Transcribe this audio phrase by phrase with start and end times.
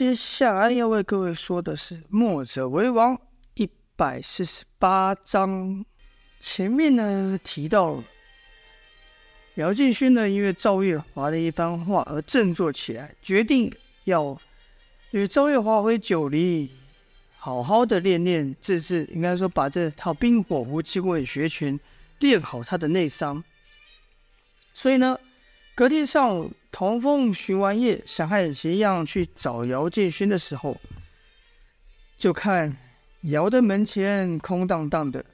[0.00, 3.14] 接下来要为各位说的是《墨者为王》
[3.52, 5.84] 一百四十八章。
[6.40, 8.02] 前面呢提到
[9.56, 13.70] 姚敬勋呢，因为赵月华的一番话而振作起来，决定
[14.04, 14.40] 要
[15.10, 16.70] 与赵月华回九黎，
[17.36, 21.78] 好好的练练自制，应该说把这套冰火无极无影绝拳
[22.20, 23.44] 练好他的内伤。
[24.72, 25.18] 所以呢。
[25.72, 30.80] 隔天上午，童风巡完夜，想和以前一样去找姚建勋的时候，
[32.16, 32.76] 就看
[33.22, 35.24] 姚的门前空荡荡的，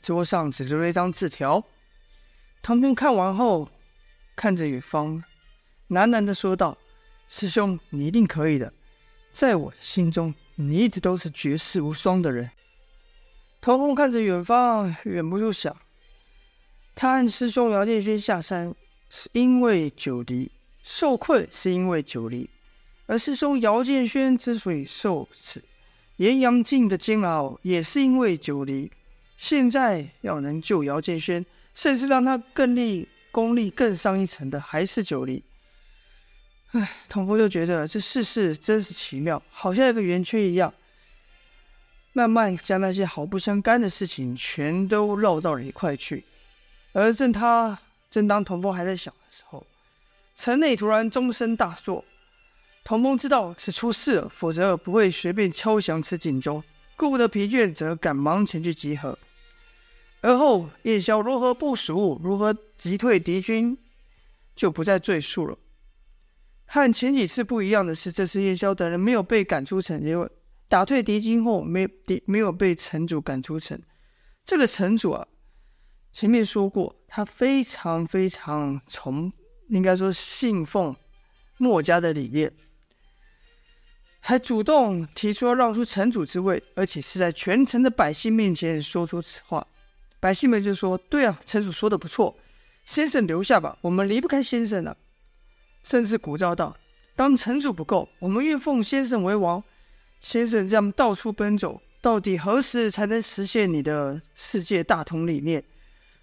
[0.00, 1.64] 桌上只留了一张字条。
[2.62, 3.68] 童风看完后，
[4.36, 5.24] 看着远方，
[5.88, 6.78] 喃喃的说道
[7.26, 8.72] ：“师兄，你一定可以的，
[9.32, 12.50] 在我的心中，你一直都是绝世无双的人。”
[13.60, 15.76] 童风看着远方，忍不住想：
[16.94, 18.74] 他和师兄姚建勋下山。
[19.14, 20.50] 是因为九黎
[20.82, 22.48] 受困，是因为九黎，
[23.04, 25.62] 而师兄姚建轩之所以受此
[26.16, 28.90] 炎阳境的煎熬，也是因为九黎。
[29.36, 35.44] 现在要能救姚建轩，甚至让他更立功力更上一层的，还是九黎。
[36.70, 40.72] 唉，童夫就觉得这世事真是奇妙，好像一个圆圈一样，
[42.14, 46.24] 慢慢将那些毫不相干的事情全都绕到了一块去。
[46.94, 47.78] 而正他。
[48.12, 49.66] 正当童风还在想的时候，
[50.36, 52.04] 城内突然钟声大作。
[52.84, 56.62] 童风知道是出事了，否则不会随便敲响此警钟。
[56.94, 59.18] 顾不得疲倦，则赶忙前去集合。
[60.20, 63.78] 而后叶萧如何部署，如何击退敌军，
[64.54, 65.56] 就不再赘述了。
[66.66, 70.28] 和前几次不一样的是，这次叶萧等人没有被赶出城，因为
[70.68, 73.80] 打退敌军后没敌没有被城主赶出城。
[74.44, 75.26] 这个城主啊。
[76.12, 79.32] 前面说过，他非常非常崇，
[79.68, 80.94] 应该说信奉
[81.56, 82.52] 墨家的理念，
[84.20, 89.66] 还主动提出要让出城主之位，而且是在全城的百姓面前说出此话。
[90.20, 92.36] 百姓们就说：“对啊，城主说的不错，
[92.84, 94.96] 先生留下吧，我们离不开先生了。”
[95.82, 96.76] 甚至鼓噪道
[97.16, 99.64] ：“当城主不够，我们愿奉先生为王。
[100.20, 105.64] 先生这样到处奔走，到底何时才能实现你的世界大同理念？”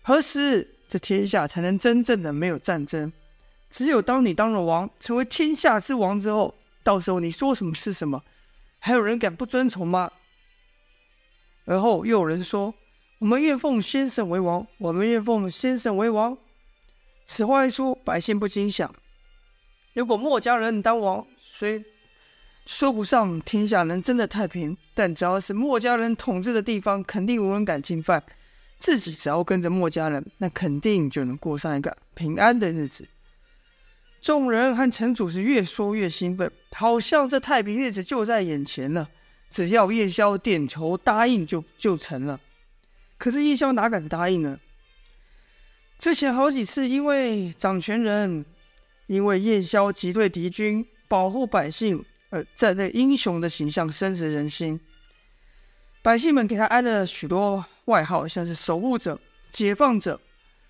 [0.09, 3.13] 何时这天下才能真正的没有战争？
[3.69, 8.23] 只有当你当了王，成为天下之王之后，到时候你说什么是什么，
[8.79, 10.11] 还有人敢不遵从吗？
[11.65, 12.73] 而后又有人说
[13.21, 16.35] ：“我们愿奉先生为王，我们愿奉先生为王。”
[17.27, 18.91] 此话一出，百姓不禁想：
[19.93, 21.85] 如果墨家人当王，虽
[22.65, 28.23] 说不上天下能真的太平，但只要是墨家人统治的地方，肯定无人敢侵犯。
[28.79, 33.07] 自己只要跟着墨家人，那肯定就能过上一个平安的日子。
[34.22, 39.09] 众人和城主是越说越兴奋，好像这太平日子就在眼前了。
[39.50, 42.39] 只要叶萧点头答应就，就成了。
[43.18, 44.59] 可是叶萧哪敢答应呢？
[45.97, 48.45] 之前好几次，因为掌权人，
[49.07, 54.79] 因为叶萧击退敌军，保护百姓，而站在英雄的形象深植人心。
[56.01, 59.19] 百姓们给他安了许多外号，像是守护者、
[59.51, 60.22] 解放者、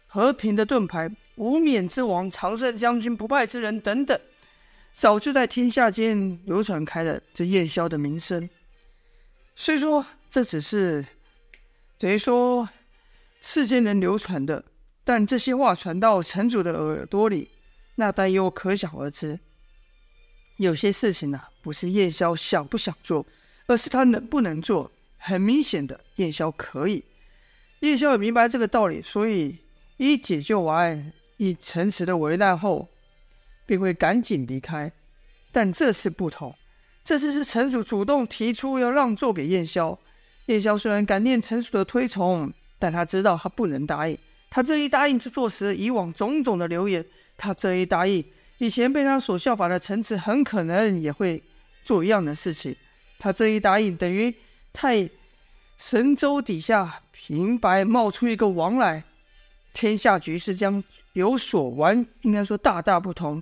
[0.08, 4.18] 和平的盾牌、无冕之王、常胜将军、不败之人等等，
[4.94, 8.50] 早就在天下间流传开了这叶萧的名声。
[9.54, 11.06] 虽说这只是
[11.98, 12.70] 等于说
[13.42, 14.64] 世间人流传的，
[15.04, 17.50] 但这些话传到城主的耳朵里，
[17.96, 19.38] 那担忧可想而知。
[20.56, 23.26] 有些事情呢、不是叶萧想不想做，
[23.68, 24.90] 而是他能不能做。
[25.22, 27.04] 很明显的，叶萧可以。
[27.80, 29.58] 叶萧也明白这个道理，所以
[29.98, 32.88] 一解救完一城池的危难后，
[33.66, 34.92] 便会赶紧离开。
[35.52, 36.54] 但这次不同，
[37.04, 39.98] 这次是城主主动提出要让座给叶萧。
[40.48, 44.18] 叶萧虽然感念城主的推崇，但他知道他不能答应。
[44.50, 47.06] 他这一答应，就坐实了以往种种的流言。
[47.38, 48.24] 他这一答应，
[48.58, 51.42] 以前被他所效法的城池很可能也会
[51.84, 52.76] 做一样的事情。
[53.18, 54.34] 他这一答应，等于。
[54.72, 55.10] 太
[55.80, 59.02] 神州底下平白冒出一个王来，
[59.74, 60.84] 天下局势将
[61.14, 63.42] 有所完，应该说大大不同。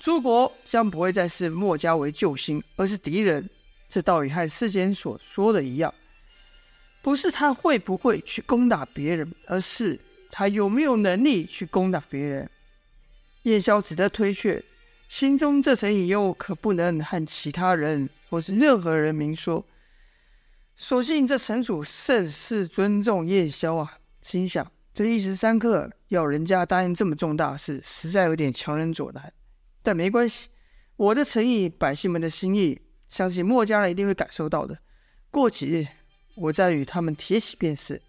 [0.00, 3.48] 诸国将不会再视墨家为救星，而是敌人。
[3.90, 5.92] 这道理和世间所说的一样，
[7.02, 10.00] 不是他会不会去攻打别人，而是
[10.30, 12.50] 他有没有能力去攻打别人。
[13.42, 14.64] 叶萧只得推却，
[15.10, 19.62] 心中这层隐忧可不能和其他人或是任何人明说。
[20.76, 29.32] 所幸这城主甚是尊重叶萧啊，心想这一时三刻要人家答应这么重大事，实在有点强人所难。
[29.82, 30.48] 但没关系，
[30.96, 34.78] 我的诚意，百姓们的心意，相信墨家人一定会感受到的。
[35.30, 35.86] 过几日，
[36.34, 38.02] 我再与他们提起便是。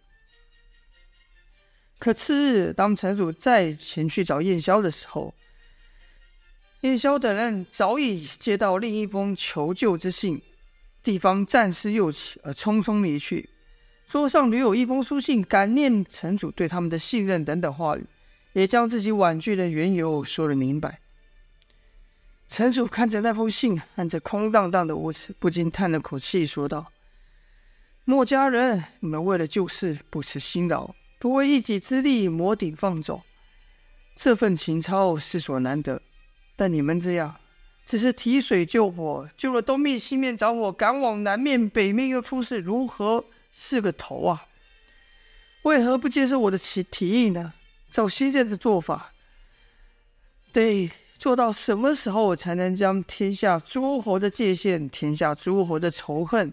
[1.99, 5.33] 可次日，当城主再前去找燕萧的时候，
[6.81, 10.41] 燕萧等人早已接到另一封求救之信，
[11.05, 13.47] 地方战事又起，而匆匆离去。
[14.07, 18.05] 桌上留有一封书信，感念城主对他们的信任等等话语，
[18.51, 20.99] 也将自己婉拒的缘由说了明白。
[22.47, 26.91] 城主看着那封信，看着空荡荡的屋子，不禁叹了口气，说道
[28.03, 33.21] ：“墨家人，你们为了救世不辞辛劳。”不为一己之力摩顶放踵，
[34.15, 36.01] 这份情操是所难得。
[36.55, 37.35] 但你们这样，
[37.85, 44.47] 只是提水救火，救了东面、西面着火，赶往南面、北面又出事，如何是个头啊？
[45.63, 47.53] 为何不接受我的提提议呢？
[47.89, 49.13] 照现在的做法，
[50.51, 56.51] 得做到什么时候才能将天下诸侯的界限、天下诸侯的仇恨、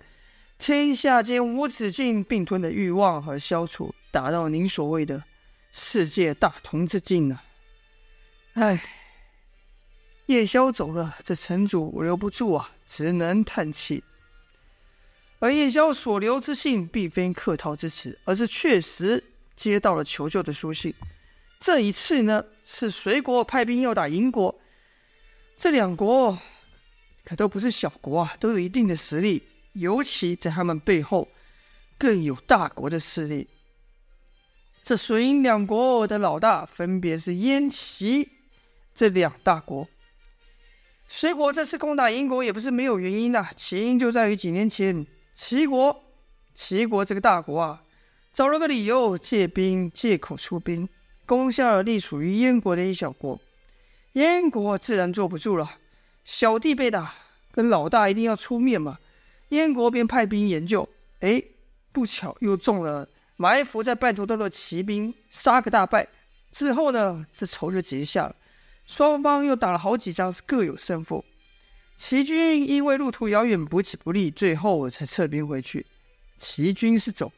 [0.59, 3.95] 天下间无止境并吞的欲望和消除？
[4.11, 5.25] 达到您所谓的
[5.73, 7.41] 世界大同之境呢？
[8.53, 8.81] 唉，
[10.33, 14.03] 夜宵走了，这城主留不住啊，只能叹气。
[15.41, 19.23] 而夜宵所留之信，并非客套之词，而是确实
[19.55, 20.95] 接到了求救的书信。
[21.61, 24.59] 这一次呢，是隋国派兵要打银国，
[25.55, 26.39] 这两国
[27.27, 29.43] 可都不是小国啊，都有一定的实力，
[29.75, 31.29] 尤其在他们背后
[31.99, 33.49] 更有大国的势力。
[34.83, 38.31] 这隋银两国的老大分别是燕齐
[38.95, 39.87] 这两大国。
[41.15, 46.03] 隋国这次攻打燕国也不是没有原因呐，起因就在于几年前齐国，
[46.55, 47.83] 齐国这个大国啊，
[48.33, 50.89] 找了个理由借兵借口出兵，
[51.27, 53.39] 攻下了隶属于燕国的一小国。
[54.15, 55.73] 燕国自然坐不住了，
[56.25, 57.13] 小弟被打，
[57.51, 58.97] 跟老大一定要出面嘛。
[59.51, 60.89] 燕国便派兵援救，
[61.21, 61.43] 哎，
[61.93, 63.07] 不巧又中了。
[63.37, 66.09] 埋伏在半途中的齐兵，杀个大败
[66.51, 68.35] 之后呢，这仇就结下了。
[68.87, 71.25] 双方又打了好几仗，是各有胜负。
[71.97, 75.87] 齐军因为路途遥远，补给不利，最后才撤兵回去。
[76.39, 77.33] 齐军是走了，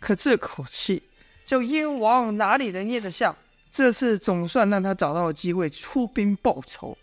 [0.00, 1.02] 可这口气
[1.44, 3.36] 叫燕王哪里能咽得下？
[3.70, 6.96] 这次总算让他找到了机会出兵报仇。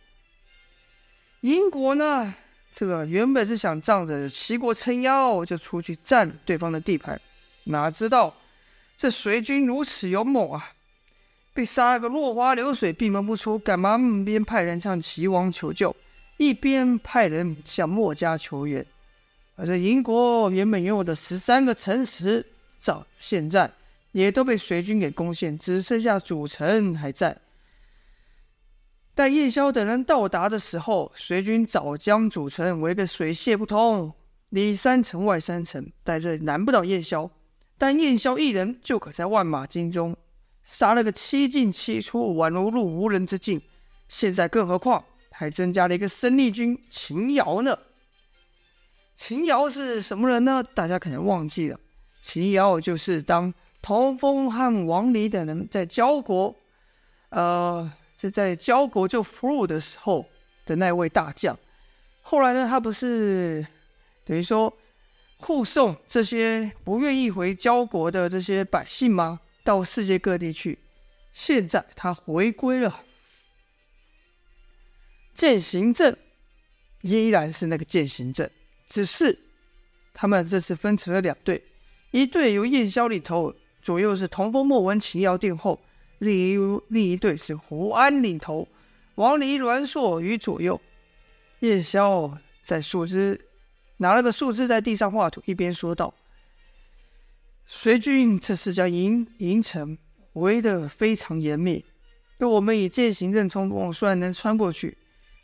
[1.41, 2.33] 英国呢，
[2.71, 7.21] 这个原本是想仗着齐国撑腰，就出去占对方的地盘，
[7.65, 8.35] 哪知道。
[8.97, 10.71] 这隋军如此勇猛啊，
[11.55, 13.57] 被杀了个落花流水，闭门不出。
[13.57, 15.95] 赶忙一边派人向齐王求救，
[16.35, 18.85] 一边派人向墨家求援。
[19.55, 22.45] 而这银国原本拥有的十三个城池，
[22.77, 23.71] 早现在
[24.11, 27.37] 也都被隋军给攻陷，只剩下主城还在。
[29.13, 34.11] 待夜宵等人到达的时候，隋军早将主城围个水泄不通，
[34.49, 37.31] 里三层外三层，在这里难不倒夜宵。
[37.77, 40.13] 但燕萧一人就可在万马京中
[40.65, 43.61] 杀了个七进七出，宛如入无人之境。
[44.07, 47.77] 现在更何况还增加了一个生力军秦瑶呢？
[49.15, 50.63] 秦瑶是什么人呢？
[50.73, 51.79] 大家可能忘记了，
[52.21, 56.53] 秦瑶就是当童风和王离等人在交国，
[57.29, 60.25] 呃，是在交国就俘虏的时候
[60.65, 61.57] 的那位大将。
[62.21, 63.65] 后来呢，他不是
[64.25, 64.73] 等于说。
[65.37, 69.41] 护送这些不愿意回交国的这些百姓吗？
[69.65, 70.79] 到世界各地去。
[71.33, 73.03] 现在他回归了，
[75.33, 76.17] 践行阵
[77.01, 78.49] 依然是那个践行阵，
[78.87, 79.37] 只是
[80.13, 81.61] 他们这次分成了两队，
[82.11, 85.77] 一队由燕霄领头，左右是童风、莫文、秦尧殿后；
[86.19, 88.65] 另一另一队是胡安领头，
[89.15, 90.79] 王离、栾硕于左右。
[91.59, 93.49] 燕霄在树枝。
[93.97, 96.13] 拿了个树枝在地上画图，一边说道
[97.67, 99.97] ：“隋军这次将营营城
[100.33, 101.83] 围得非常严密，
[102.37, 104.97] 若我们以剑行阵冲锋，虽然能穿过去，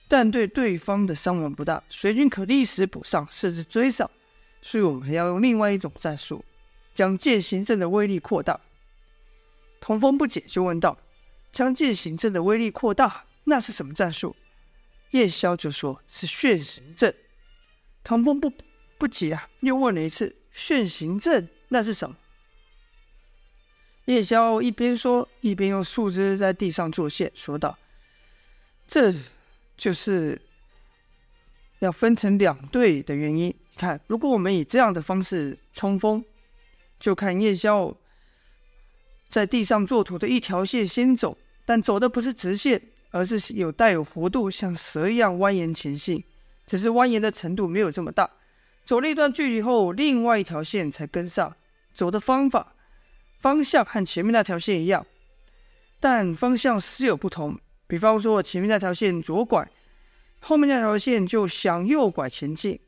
[0.07, 1.83] 但对对方的伤亡不大。
[1.89, 4.09] 隋军可立时补上，甚至追上。
[4.61, 6.45] 所以我们还要用另外一种战术，
[6.93, 8.59] 将剑行阵的威力扩大。”
[9.81, 10.99] 童风不解，就问道
[11.51, 14.35] ：“将剑行阵的威力扩大，那是什么战术？”
[15.09, 17.15] 夜宵就说：“是炫行阵。”
[18.03, 18.53] 童风不
[18.99, 22.15] 不解啊，又问了一次：“炫行阵那是什么？”
[24.05, 27.77] 夜宵一边说，一边用树枝在地上作线，说道
[28.87, 29.13] ：“这
[29.77, 30.41] 就是
[31.79, 33.47] 要分成两队的原因。
[33.47, 36.23] 你看，如果我们以这样的方式冲锋，
[36.99, 37.95] 就看夜宵
[39.29, 46.21] 在地上作图的一条线先走，但走的不是直线，而是有带有弧度，像蛇一样蜿蜒前进，
[46.65, 48.29] 只是蜿蜒的程度没有这么大。
[48.83, 51.55] 走了一段距离后，另外一条线才跟上，
[51.93, 52.75] 走的方法、
[53.39, 55.05] 方向和前面那条线一样，
[55.99, 57.59] 但方向是有不同。
[57.87, 59.69] 比方说，前面那条线左拐，
[60.39, 62.79] 后面那条线就向右拐前进。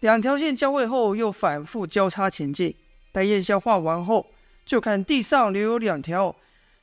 [0.00, 2.74] 两条线交汇后，又反复交叉前进。
[3.10, 4.26] 待燕霄画完后，
[4.64, 6.36] 就看地上留有两条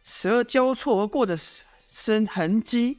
[0.03, 1.37] 蛇交错而过的
[1.89, 2.97] 深痕迹，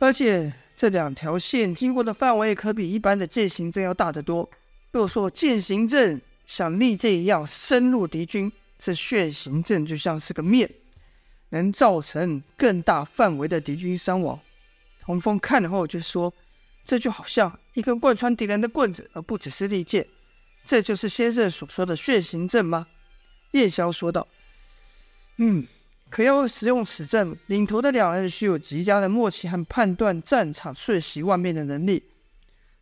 [0.00, 4.50] 而且这两条线经过的范围可比一般的剑行阵要大得多。
[4.90, 10.70] 若说剑行阵像利剑一样深入敌军，这血行阵就像是个面，
[11.50, 14.38] 能造成更大范围的敌军伤亡。
[15.00, 16.32] 童风看了后就说
[16.84, 20.06] ：“这就好像一根贯穿敌人的棍子，而不只是利剑。”
[20.64, 22.86] 这就是先生所说的血行阵吗？
[23.50, 24.28] 叶萧说道
[25.38, 25.66] ：“嗯，
[26.08, 32.02] 可要使用此阵，领头的两人需有极佳的默契和判断战场瞬息万变的能力。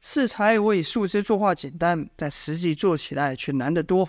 [0.00, 4.08] 适才我以树枝作画简单，但实际做起来却难得多。”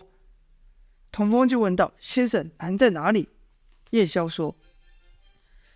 [1.12, 3.28] 童风就问道：“先生难在哪里？”
[3.92, 4.56] 叶萧说：“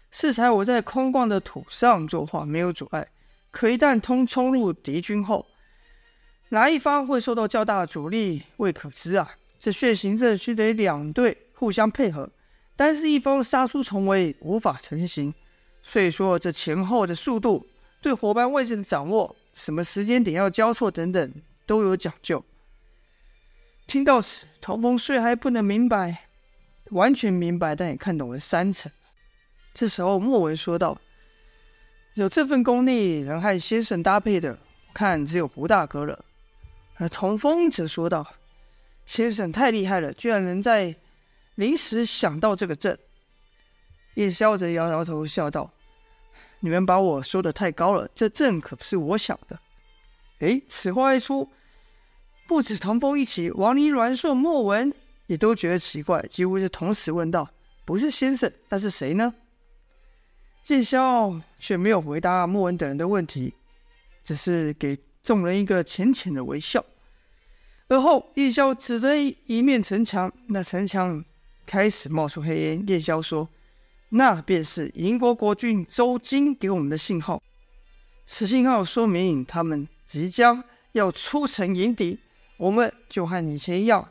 [0.09, 3.07] 适才我在空旷的土上作画没有阻碍，
[3.51, 5.45] 可一旦通冲入敌军后。”
[6.49, 9.35] 哪一方会受到较大的阻力，未可知啊！
[9.59, 12.29] 这血行阵须得两队互相配合，
[12.75, 15.33] 单是一方杀出重围，无法成型。
[15.81, 17.65] 所以说，这前后的速度、
[17.99, 21.33] 对伙伴位置的掌握、什么时间点要交错等等，
[21.65, 22.43] 都有讲究。
[23.87, 26.25] 听到此，童风虽还不能明白，
[26.91, 28.91] 完全明白，但也看懂了三成。
[29.73, 30.99] 这时候，莫文说道
[32.15, 36.25] ：“有这份功力，能和先生搭配的，我看只有胡大哥了。”
[36.97, 38.35] 而童风则说道
[39.07, 40.93] ：“先生太厉害了，居然能在
[41.55, 42.99] 临时想到这个阵。”
[44.15, 45.71] 叶萧则摇摇头，笑道
[46.65, 49.59] ：“你们把我说的太高了，这阵可不是我想的。”
[50.39, 51.47] 哎，此话一出，
[52.47, 54.93] 不止唐风一起，王离、阮硕、莫文
[55.27, 57.47] 也都觉得奇怪，几乎是同时问道
[57.85, 59.33] ：“不是先生，那是谁呢？”
[60.67, 63.53] 叶萧却没有回答莫文等人的问题，
[64.23, 64.97] 只是给。
[65.25, 66.85] 众人一个浅浅的微笑，
[67.87, 69.17] 而后叶萧指着
[69.47, 71.25] 一面城墙，那城墙
[71.65, 72.83] 开始冒出黑烟。
[72.87, 73.49] 叶萧说
[74.09, 77.41] ：“那便是英国国君周金给我们的信号，
[78.27, 82.19] 此信号说明他们即将要出城迎敌。
[82.57, 84.07] 我们就和以前一样，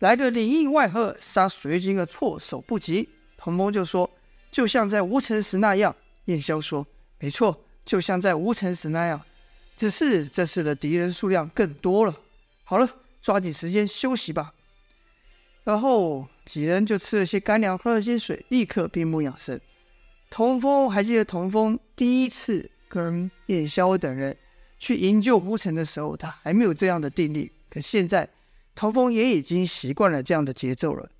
[0.00, 3.08] 来个里应外合，杀隋军的措手不及。”
[3.38, 4.10] 童风就说
[4.52, 5.94] ：“就像在无城时那样。”
[6.26, 6.86] 燕萧说
[7.18, 9.18] ：“没错，就像在无城时那样。”
[9.74, 12.14] 只是这次的敌人数量更多了。
[12.64, 12.86] 好了，
[13.22, 14.52] 抓紧时间休息吧。
[15.64, 19.60] 然后几人就吃了些干粮，喝了些水，立刻闭目养神。
[20.30, 24.36] 童风还记得，童风第一次跟叶萧等人
[24.78, 27.52] 去营救吴成的时候，他还没有这样的定力。
[27.68, 28.28] 可现在，
[28.74, 31.10] 童风也已经习惯了这样的节奏了。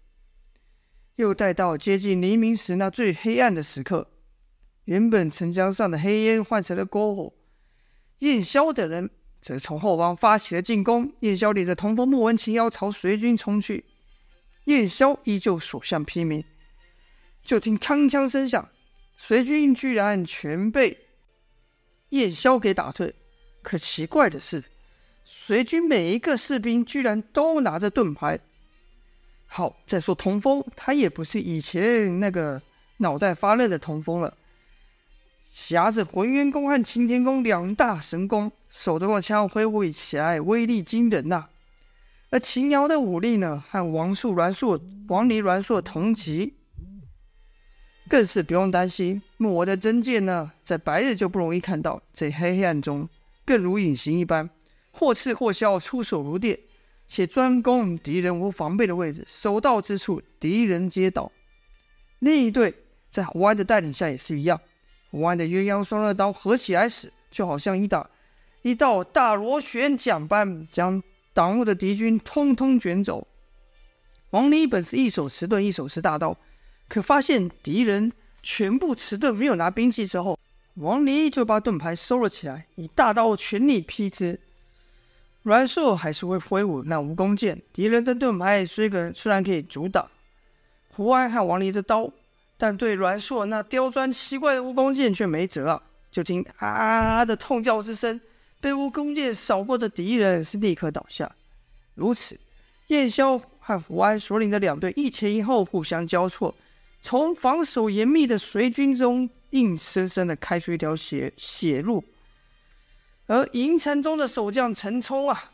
[1.17, 4.09] 又待到接近黎明时，那最黑暗的时刻，
[4.85, 7.35] 原本城墙上的黑烟换成了篝火。
[8.21, 9.11] 燕萧等人
[9.43, 11.13] 则从后方发起了进攻。
[11.21, 13.85] 燕萧领着童风、莫文、秦瑶朝隋军冲去。
[14.71, 16.45] 燕萧依旧所向披靡。
[17.43, 18.69] 就听锵锵声响，
[19.17, 20.97] 隋军居然全被
[22.11, 23.13] 燕萧给打退。
[23.63, 24.63] 可奇怪的是，
[25.25, 28.39] 隋军每一个士兵居然都拿着盾牌。
[29.47, 32.63] 好，再说童风，他也不是以前那个
[32.99, 34.37] 脑袋发热的童风了。
[35.53, 41.49] 挟着浑元功和擎天功两大神功，手中的枪挥舞起来威力惊人呐、
[42.31, 46.55] 而秦瑶的武力呢，和王树、阮硕、王离、阮硕同级，
[48.09, 49.21] 更是不用担心。
[49.37, 53.09] 莫文的真剑呢，在白日就不容易看到，在黑暗中
[53.45, 54.49] 更如隐形一般，
[54.93, 56.57] 或刺或削，出手如电，
[57.09, 61.33] 且专攻敌人无防备的位置，所到之处敌人皆倒。
[62.21, 62.73] 另一队
[63.11, 64.61] 在胡安的带领下也是一样。
[65.11, 68.09] 胡安的鸳鸯双刃刀合起来时，就好像一道
[68.63, 71.03] 一道大螺旋桨般，将
[71.41, 73.27] 挡路的敌军通通卷走。
[74.29, 76.37] 王离本是一手持盾，一手持大刀，
[76.87, 80.39] 可发现敌人全部持盾，没有拿兵器之后，
[80.75, 84.39] 王离就把盾牌收了起来，以大刀全力劈之。
[85.45, 90.07] 阮硕还是会挥舞那蜈蚣剑，敌人的盾牌虽可虽然可以阻挡
[90.91, 92.13] 胡安和王离的刀。
[92.59, 95.81] 但对阮硕那刁钻奇怪的蜈蚣剑却没辙！
[96.11, 98.21] 就听啊啊啊的痛叫之声，
[98.61, 101.31] 被蜈蚣剑扫过的敌人是立刻倒下。
[101.95, 102.39] 如此，
[102.89, 106.55] 燕萧和胡安所领的两队一前一后互相交错，
[107.01, 112.05] 从防守严密的隋军中硬生生的开出一条血血路。
[113.27, 115.53] 而营城中的守将陈冲啊，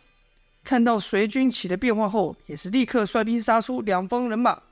[0.64, 4.62] 看到隋军起了变化后，也是立刻率兵杀出，两方人马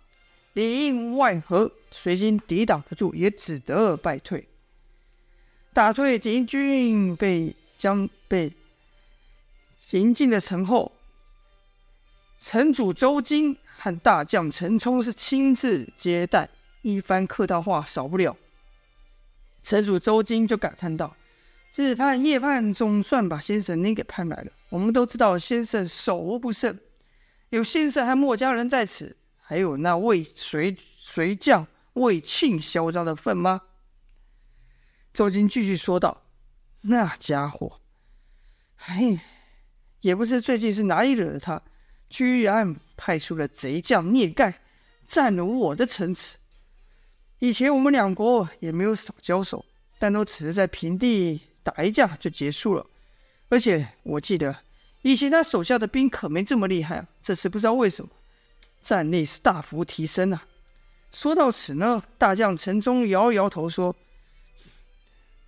[0.55, 4.49] 里应外合，隋军抵挡不住，也只得败退。
[5.73, 8.51] 打退敌军被将被
[9.91, 10.91] 迎进了城后，
[12.41, 16.49] 城主周金和大将陈冲是亲自接待，
[16.81, 18.35] 一番客套话少不了。
[19.63, 21.15] 城主周金就感叹道。
[21.75, 24.53] 日盼夜盼，总算把先生您给盼来了。
[24.71, 26.81] 我们都知道先生手无不胜，
[27.51, 33.61] 有先生和墨家人在此，还有那位隋隋将魏庆嚣张的份吗？
[35.13, 36.23] 周金继续说道
[36.87, 37.81] ：“那家伙，
[38.87, 39.19] 哎，
[40.01, 41.61] 也不知最近是哪里惹的他，
[42.09, 44.61] 居然派出了贼将聂盖，
[45.07, 46.39] 占了我的城池。
[47.39, 49.65] 以前我们两国也没有少交手，
[49.99, 52.87] 但都只是在平地。”打一架就结束了，
[53.49, 54.55] 而且我记得
[55.01, 57.09] 以前他手下的兵可没这么厉害啊。
[57.23, 58.11] 这次不知道为什么
[58.83, 60.45] 战力是大幅提升啊。
[61.11, 63.97] 说到此呢，大将陈忠摇摇头说：“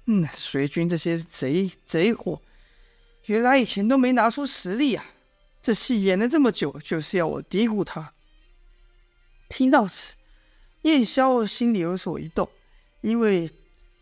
[0.07, 2.41] 嗯，隋军这些贼贼货，
[3.27, 5.05] 原来以前都没拿出实力啊。
[5.63, 8.13] 这戏演了这么久，就是要我低估他。”
[9.49, 10.15] 听到此，
[10.83, 12.49] 燕萧心里有所一动，
[13.01, 13.51] 因为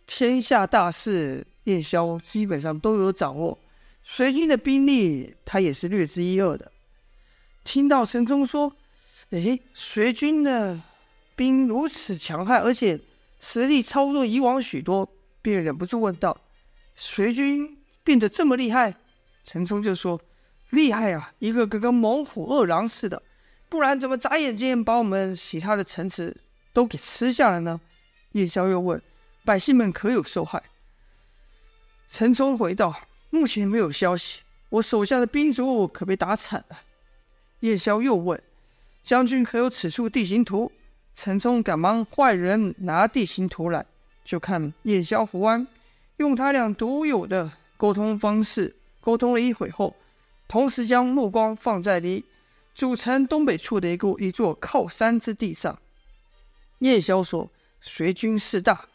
[0.06, 1.46] 天下大势。
[1.64, 3.58] 燕萧基本上都有掌握，
[4.02, 6.70] 隋军的兵力他也是略知一二的。
[7.64, 8.76] 听到陈冲说
[9.32, 10.78] ：“哎，隋军的
[11.34, 13.00] 兵如此强悍，而且
[13.40, 15.10] 实力超过以往许多，
[15.44, 16.34] 便忍不住问道
[16.96, 18.94] ：‘隋军变得这么厉害？’
[19.44, 20.18] 陈冲就说
[20.70, 23.22] ：‘厉害啊，一个个跟猛虎饿狼似的，
[23.68, 26.34] 不然怎么眨眼间把我们其他的城池
[26.72, 27.78] 都给吃下了呢？’
[28.32, 29.00] 叶萧又问
[29.44, 30.62] ：‘百姓们可有受害？’
[32.08, 36.80] 陈冲回道：“目前没有消息，我手下的兵卒可被打惨了。”
[37.60, 38.42] 叶萧又问
[39.04, 40.72] ：“将军可有此处地形图？”
[41.14, 43.86] 陈冲赶忙坏人拿地形图来，
[44.24, 45.66] 就看叶萧胡安
[46.16, 49.94] 用他俩独有的沟通方式沟通了一会后，
[50.48, 52.24] 同时将目光放在离
[52.74, 55.78] 主城东北处的一个一座靠山之地上。
[56.78, 58.88] 叶萧说：“随军势大。”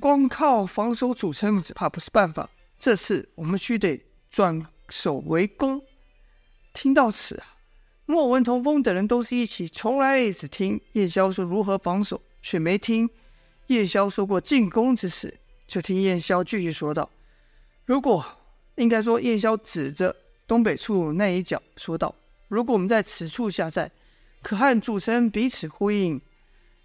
[0.00, 2.48] 光靠防守主城只怕不是办法，
[2.78, 5.82] 这次我们须得转守为攻。
[6.72, 7.56] 听到此啊，
[8.06, 13.10] 莫文、童风等人都是一起，从来只听叶萧说如何防守，却没听
[13.70, 15.32] 叶萧说过进攻之事。
[15.68, 17.08] 就听叶萧继续说道
[17.86, 18.24] ：“如果
[18.74, 20.14] 应该说，叶萧指着
[20.48, 22.12] 东北处那一角说道：
[22.48, 23.88] 如果我们在此处下寨，
[24.42, 26.20] 可和主城彼此呼应。”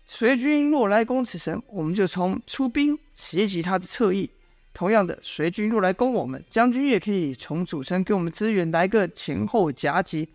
[0.05, 4.29] 隋军若来攻此城，我们就从出兵袭击他的侧翼。
[4.71, 10.29] 同样的，隋军若来攻我们，将军也可以从主城给我们支援，来个前后夹击。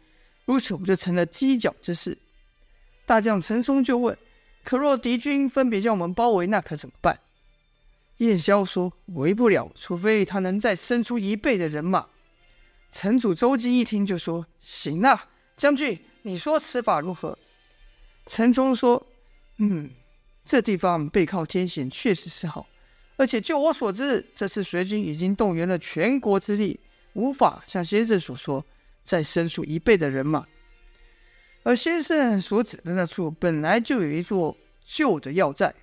[0.46, 2.18] 如此，我们就成了犄角之势。
[3.06, 4.16] 大将陈松就问
[4.64, 7.20] ：“可若敌军分别将我们包围，那可怎么办？”
[8.18, 12.06] 燕萧说：“围不了，除非他能再生出一倍的人马。”
[12.92, 17.38] 城主周金一听就说：“行啊，将军，你说此法如何？”
[18.26, 19.06] 陈冲说。
[19.62, 19.90] 嗯，
[20.42, 22.66] 这地方背靠天险，确实是好。
[23.16, 26.80] 而且就我所知，这次隋军已经动员了全国之力，
[27.12, 28.64] 无法像先生所说
[29.04, 30.46] 再生出一倍的人马。
[31.62, 35.74] 而先生所指的那处，本来就有一座旧的要寨，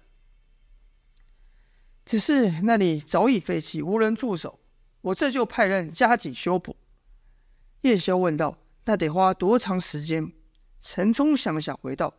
[2.06, 4.60] 只是那里早已废弃，无人驻守。
[5.02, 6.76] 我这就派人加紧修补。
[7.82, 10.32] 叶萧问道：“那得花多长时间？”
[10.82, 12.14] 陈冲想了想，回道。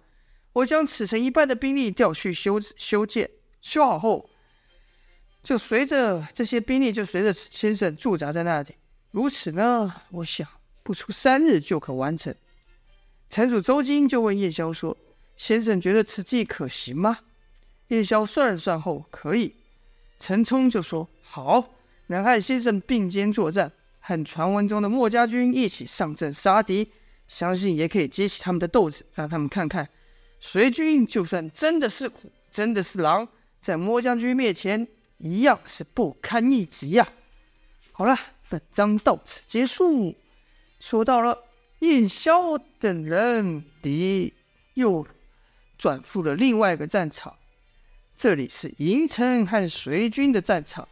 [0.53, 3.29] 我将此城一半的兵力调去修修建，
[3.61, 4.31] 修好后，
[5.43, 8.77] 就随着这些兵力就随着先生驻扎在那里。
[9.11, 10.47] 如此呢，我想
[10.83, 12.35] 不出三日就可完成。
[13.31, 14.97] 城主周金就问叶萧说
[15.37, 17.19] ：“先生觉得此计可行吗？”
[17.89, 19.55] 叶萧算了算后，可以。
[20.19, 21.75] 陈冲就说：“好，
[22.09, 26.91] 能和先生并肩作战，和传闻中的墨家军一起上阵杀敌，
[27.27, 29.89] 相信也可以激起他们的斗志，让他们看看。”
[30.41, 33.27] 隋军就算真的是虎，真的是狼，
[33.61, 34.87] 在墨将军面前
[35.19, 37.09] 一样是不堪一击呀。
[37.93, 38.17] 好了，
[38.49, 40.15] 本章到此结束。
[40.79, 41.37] 说到了
[41.81, 44.35] 燕萧等人，敌
[44.75, 45.07] 又
[45.77, 47.37] 转赴了另外一个战场，
[48.17, 50.89] 这里是银城和隋军的战场。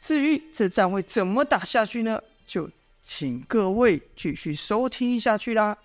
[0.00, 2.20] 至于这战会怎么打下去呢？
[2.44, 2.70] 就
[3.02, 5.78] 请各位继续收听下去啦。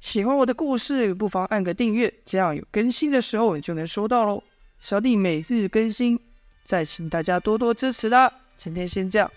[0.00, 4.44] 喜欢我的故事，不妨按个订阅，这样有更新的时候你就能收到喽。
[4.78, 6.20] 小弟每日更新，
[6.64, 8.30] 再请大家多多支持啦。
[8.58, 9.30] 今天先这样，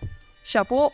[0.43, 0.91] 下播。